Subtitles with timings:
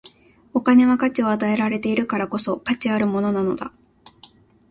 [0.55, 3.71] お金は価値を与えられているからこそ、価値あるものなのだ。